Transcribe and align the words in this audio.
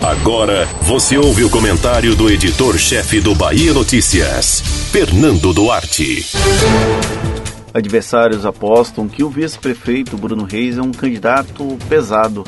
Agora 0.00 0.66
você 0.82 1.18
ouve 1.18 1.44
o 1.44 1.50
comentário 1.50 2.16
do 2.16 2.30
editor-chefe 2.30 3.20
do 3.20 3.34
Bahia 3.34 3.74
Notícias, 3.74 4.60
Fernando 4.90 5.52
Duarte. 5.52 6.24
Adversários 7.72 8.46
apostam 8.46 9.06
que 9.06 9.22
o 9.22 9.28
vice-prefeito 9.28 10.16
Bruno 10.16 10.44
Reis 10.44 10.78
é 10.78 10.82
um 10.82 10.90
candidato 10.90 11.76
pesado. 11.88 12.44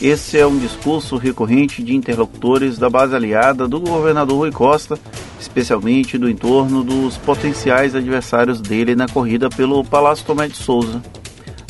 Esse 0.00 0.38
é 0.38 0.46
um 0.46 0.58
discurso 0.58 1.16
recorrente 1.16 1.82
de 1.82 1.96
interlocutores 1.96 2.78
da 2.78 2.90
base 2.90 3.14
aliada 3.14 3.66
do 3.66 3.80
governador 3.80 4.38
Rui 4.38 4.52
Costa, 4.52 4.98
especialmente 5.40 6.18
do 6.18 6.28
entorno 6.28 6.84
dos 6.84 7.16
potenciais 7.16 7.94
adversários 7.94 8.60
dele 8.60 8.94
na 8.94 9.08
corrida 9.08 9.48
pelo 9.48 9.82
Palácio 9.84 10.26
Tomé 10.26 10.48
de 10.48 10.56
Souza. 10.56 11.02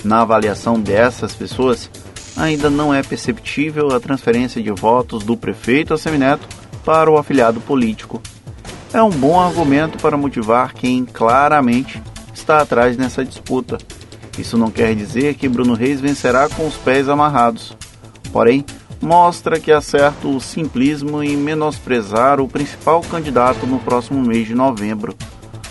Na 0.03 0.23
avaliação 0.23 0.81
dessas 0.81 1.33
pessoas, 1.35 1.89
ainda 2.37 2.69
não 2.69 2.93
é 2.93 3.03
perceptível 3.03 3.95
a 3.95 4.01
transferência 4.01 4.63
de 4.63 4.71
votos 4.71 5.23
do 5.23 5.37
prefeito 5.37 5.95
a 5.95 5.99
Semineto 5.99 6.47
para 6.85 7.11
o 7.11 7.17
afiliado 7.17 7.61
político. 7.61 8.21
É 8.93 9.03
um 9.03 9.11
bom 9.11 9.41
argumento 9.41 9.99
para 9.99 10.17
motivar 10.17 10.73
quem 10.75 11.05
claramente 11.05 12.03
está 12.33 12.59
atrás 12.61 12.97
nessa 12.97 13.25
disputa. 13.25 13.79
Isso 14.39 14.59
não 14.59 14.71
quer 14.71 14.95
dizer 14.95 15.35
que 15.35 15.49
Bruno 15.49 15.75
Reis 15.75 16.01
vencerá 16.01 16.49
com 16.49 16.67
os 16.67 16.75
pés 16.77 17.09
amarrados. 17.09 17.77
Porém, 18.33 18.65
mostra 19.01 19.61
que 19.61 19.71
há 19.71 19.81
certo 19.81 20.41
simplismo 20.41 21.23
em 21.23 21.37
menosprezar 21.37 22.41
o 22.41 22.49
principal 22.49 23.01
candidato 23.03 23.67
no 23.67 23.79
próximo 23.79 24.21
mês 24.21 24.47
de 24.47 24.55
novembro. 24.55 25.15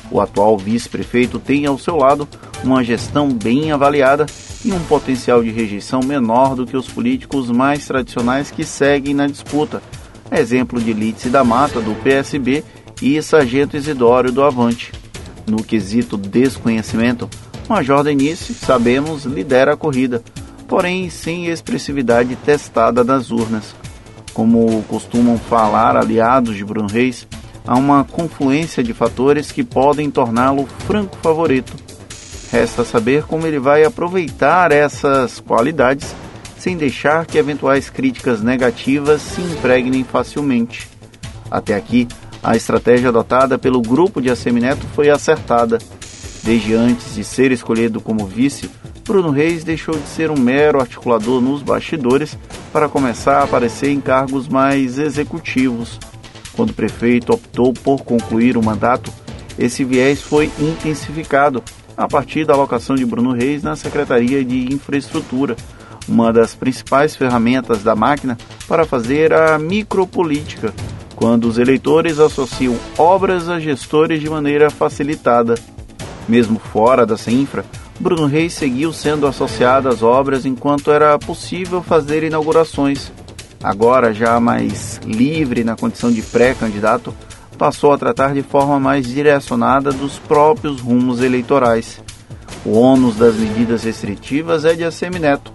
O 0.09 0.21
atual 0.21 0.57
vice-prefeito 0.57 1.39
tem 1.39 1.65
ao 1.65 1.77
seu 1.77 1.97
lado 1.97 2.27
uma 2.63 2.83
gestão 2.83 3.29
bem 3.29 3.71
avaliada 3.71 4.25
e 4.63 4.71
um 4.71 4.79
potencial 4.85 5.43
de 5.43 5.51
rejeição 5.51 5.99
menor 6.01 6.55
do 6.55 6.65
que 6.65 6.77
os 6.77 6.87
políticos 6.87 7.49
mais 7.49 7.85
tradicionais 7.85 8.49
que 8.49 8.63
seguem 8.63 9.13
na 9.13 9.27
disputa, 9.27 9.81
exemplo 10.31 10.79
de 10.79 10.93
Lídice 10.93 11.29
da 11.29 11.43
Mata, 11.43 11.81
do 11.81 11.93
PSB, 12.01 12.63
e 13.01 13.21
Sargento 13.21 13.75
Isidório, 13.75 14.31
do 14.31 14.43
Avante. 14.43 14.93
No 15.45 15.61
quesito 15.61 16.15
desconhecimento, 16.15 17.29
Major 17.67 18.03
Denise, 18.03 18.53
sabemos, 18.53 19.25
lidera 19.25 19.73
a 19.73 19.77
corrida, 19.77 20.23
porém 20.67 21.09
sem 21.09 21.47
expressividade 21.47 22.35
testada 22.37 23.03
nas 23.03 23.29
urnas. 23.29 23.75
Como 24.33 24.81
costumam 24.83 25.37
falar 25.37 25.97
aliados 25.97 26.55
de 26.55 26.63
Bruno 26.63 26.87
Reis, 26.87 27.27
há 27.67 27.77
uma 27.77 28.03
confluência 28.05 28.81
de 28.81 28.93
fatores 28.93 29.51
que 29.51 29.63
podem 29.63 30.09
torná-lo 30.09 30.65
franco 30.87 31.17
favorito. 31.21 31.82
Resta 32.53 32.85
saber 32.85 33.23
como 33.23 33.47
ele 33.47 33.57
vai 33.57 33.83
aproveitar 33.83 34.71
essas 34.71 35.39
qualidades 35.39 36.15
sem 36.55 36.77
deixar 36.77 37.25
que 37.25 37.39
eventuais 37.39 37.89
críticas 37.89 38.43
negativas 38.43 39.23
se 39.23 39.41
impregnem 39.41 40.03
facilmente. 40.03 40.87
Até 41.49 41.73
aqui, 41.73 42.07
a 42.43 42.55
estratégia 42.55 43.09
adotada 43.09 43.57
pelo 43.57 43.81
grupo 43.81 44.21
de 44.21 44.29
Assemineto 44.29 44.85
foi 44.93 45.09
acertada. 45.09 45.79
Desde 46.43 46.75
antes 46.75 47.15
de 47.15 47.23
ser 47.23 47.51
escolhido 47.51 47.99
como 47.99 48.27
vice, 48.27 48.69
Bruno 49.03 49.31
Reis 49.31 49.63
deixou 49.63 49.95
de 49.95 50.07
ser 50.07 50.29
um 50.29 50.37
mero 50.37 50.79
articulador 50.79 51.41
nos 51.41 51.63
bastidores 51.63 52.37
para 52.71 52.87
começar 52.87 53.39
a 53.39 53.43
aparecer 53.45 53.89
em 53.89 53.99
cargos 53.99 54.47
mais 54.47 54.99
executivos. 54.99 55.99
Quando 56.53 56.69
o 56.69 56.75
prefeito 56.75 57.33
optou 57.33 57.73
por 57.73 58.03
concluir 58.03 58.57
o 58.57 58.63
mandato, 58.63 59.11
esse 59.57 59.83
viés 59.83 60.21
foi 60.21 60.51
intensificado 60.59 61.63
a 61.95 62.07
partir 62.07 62.45
da 62.45 62.53
alocação 62.53 62.95
de 62.95 63.05
Bruno 63.05 63.33
Reis 63.33 63.63
na 63.63 63.75
Secretaria 63.75 64.43
de 64.43 64.73
Infraestrutura, 64.73 65.55
uma 66.07 66.33
das 66.33 66.53
principais 66.53 67.15
ferramentas 67.15 67.83
da 67.83 67.95
máquina 67.95 68.37
para 68.67 68.85
fazer 68.85 69.33
a 69.33 69.57
micropolítica 69.57 70.73
quando 71.15 71.45
os 71.45 71.57
eleitores 71.57 72.19
associam 72.19 72.75
obras 72.97 73.47
a 73.47 73.59
gestores 73.59 74.19
de 74.19 74.29
maneira 74.29 74.69
facilitada. 74.69 75.55
Mesmo 76.27 76.59
fora 76.59 77.05
da 77.05 77.17
CENFRA, 77.17 77.65
Bruno 77.99 78.25
Reis 78.25 78.53
seguiu 78.53 78.91
sendo 78.91 79.27
associado 79.27 79.87
às 79.87 80.01
obras 80.01 80.45
enquanto 80.45 80.91
era 80.91 81.17
possível 81.19 81.81
fazer 81.81 82.23
inaugurações. 82.23 83.11
Agora, 83.61 84.13
já 84.13 84.39
mais 84.39 84.99
livre 85.05 85.63
na 85.63 85.75
condição 85.75 86.11
de 86.11 86.21
pré-candidato, 86.21 87.13
passou 87.57 87.93
a 87.93 87.97
tratar 87.97 88.33
de 88.33 88.41
forma 88.41 88.79
mais 88.79 89.05
direcionada 89.05 89.91
dos 89.91 90.19
próprios 90.19 90.81
rumos 90.81 91.21
eleitorais. 91.21 92.01
O 92.65 92.79
ônus 92.79 93.15
das 93.15 93.35
medidas 93.35 93.83
restritivas 93.83 94.65
é 94.65 94.73
de 94.73 94.83
Assemineto, 94.83 95.51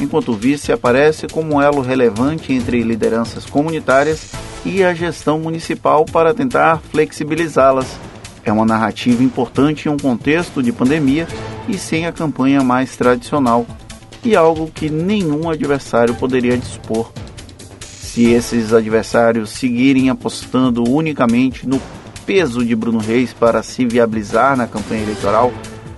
enquanto 0.00 0.32
o 0.32 0.36
vice 0.36 0.72
aparece 0.72 1.26
como 1.26 1.54
um 1.54 1.62
elo 1.62 1.80
relevante 1.80 2.52
entre 2.52 2.82
lideranças 2.82 3.44
comunitárias 3.44 4.32
e 4.64 4.82
a 4.82 4.94
gestão 4.94 5.38
municipal 5.38 6.04
para 6.04 6.34
tentar 6.34 6.80
flexibilizá-las. 6.90 7.98
É 8.44 8.52
uma 8.52 8.64
narrativa 8.64 9.22
importante 9.22 9.88
em 9.88 9.92
um 9.92 9.96
contexto 9.96 10.62
de 10.62 10.72
pandemia 10.72 11.26
e 11.68 11.78
sem 11.78 12.06
a 12.06 12.12
campanha 12.12 12.62
mais 12.62 12.96
tradicional, 12.96 13.66
e 14.24 14.36
algo 14.36 14.70
que 14.72 14.88
nenhum 14.88 15.50
adversário 15.50 16.14
poderia 16.14 16.56
dispor. 16.56 17.12
Se 18.12 18.30
esses 18.30 18.74
adversários 18.74 19.48
seguirem 19.48 20.10
apostando 20.10 20.84
unicamente 20.86 21.66
no 21.66 21.80
peso 22.26 22.62
de 22.62 22.76
Bruno 22.76 22.98
Reis 22.98 23.32
para 23.32 23.62
se 23.62 23.86
viabilizar 23.86 24.54
na 24.54 24.66
campanha 24.66 25.02
eleitoral, 25.02 25.50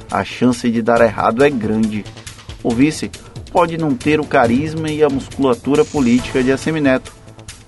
a 0.08 0.22
chance 0.24 0.70
de 0.70 0.80
dar 0.80 1.00
errado 1.00 1.42
é 1.42 1.50
grande. 1.50 2.04
O 2.62 2.70
vice 2.70 3.10
pode 3.50 3.76
não 3.76 3.96
ter 3.96 4.20
o 4.20 4.24
carisma 4.24 4.88
e 4.88 5.02
a 5.02 5.08
musculatura 5.08 5.84
política 5.84 6.40
de 6.40 6.52
Assemineto, 6.52 7.12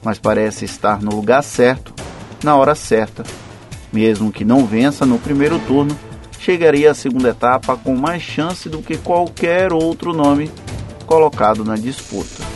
mas 0.01 0.17
parece 0.17 0.65
estar 0.65 1.03
no 1.03 1.17
lugar 1.17 1.43
certo, 1.43 1.93
na 2.45 2.55
hora 2.55 2.77
certa. 2.77 3.25
Mesmo 3.93 4.31
que 4.31 4.45
não 4.45 4.65
vença 4.65 5.05
no 5.05 5.19
primeiro 5.19 5.59
turno, 5.59 5.99
chegaria 6.39 6.93
à 6.93 6.95
segunda 6.95 7.31
etapa 7.31 7.77
com 7.77 7.97
mais 7.97 8.23
chance 8.23 8.69
do 8.69 8.81
que 8.81 8.97
qualquer 8.97 9.73
outro 9.73 10.13
nome 10.13 10.49
colocado 11.05 11.65
na 11.65 11.75
disputa. 11.75 12.56